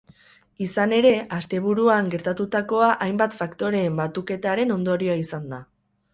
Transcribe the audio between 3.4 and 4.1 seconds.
faktoreen